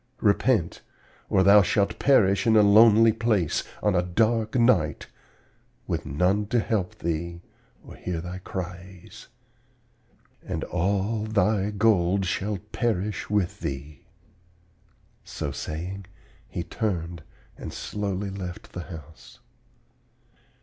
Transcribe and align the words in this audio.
Repent, 0.21 0.81
or 1.29 1.43
thou 1.43 1.61
shalt 1.61 1.99
perish 1.99 2.47
in 2.47 2.55
a 2.57 2.63
lonely 2.63 3.13
place, 3.13 3.63
on 3.83 3.93
a 3.93 4.01
dark 4.01 4.55
night, 4.55 5.05
with 5.85 6.07
none 6.07 6.47
to 6.47 6.59
help 6.59 6.97
thee 6.97 7.41
or 7.83 7.95
hear 7.95 8.19
thy 8.19 8.39
cries; 8.39 9.27
and 10.43 10.63
all 10.63 11.25
thy 11.25 11.69
gold 11.69 12.25
shall 12.25 12.57
perish 12.71 13.29
with 13.29 13.59
thee.' 13.59 14.01
So 15.23 15.51
saying, 15.51 16.07
he 16.49 16.63
turned 16.63 17.21
and 17.55 17.71
slowly 17.71 18.31
left 18.31 18.71
the 18.71 18.85
house. 18.85 19.37